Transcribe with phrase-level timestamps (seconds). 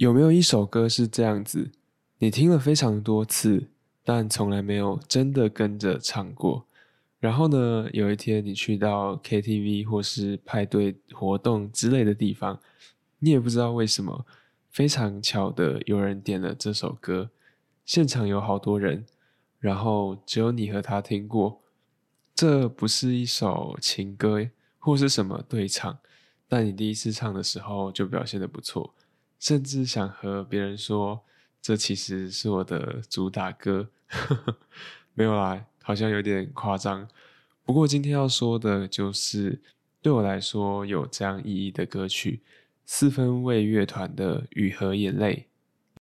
[0.00, 1.70] 有没有一首歌是这样子？
[2.20, 3.68] 你听了非常多次，
[4.02, 6.64] 但从来没有真的跟着唱过。
[7.18, 12.58] 然后呢，有一天你去到 KTV 或是派对活动之类的地方，
[13.18, 14.24] 你也不知道为什么，
[14.70, 17.28] 非常巧的有人点了这首歌，
[17.84, 19.04] 现场有好多人，
[19.58, 21.60] 然后只有你和他听过。
[22.34, 24.48] 这不是一首情歌
[24.78, 25.98] 或是什么对唱，
[26.48, 28.94] 但你第一次唱的时候就表现的不错。
[29.40, 31.24] 甚至想和别人说，
[31.60, 33.88] 这其实是我的主打歌，
[35.14, 37.08] 没有啦，好像有点夸张。
[37.64, 39.60] 不过今天要说的就是
[40.02, 42.42] 对我来说有这样意义的歌曲——
[42.84, 45.46] 四分卫乐团的《雨和眼泪》。